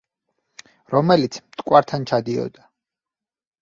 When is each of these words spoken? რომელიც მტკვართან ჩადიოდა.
რომელიც 0.95 1.39
მტკვართან 1.43 2.11
ჩადიოდა. 2.13 2.71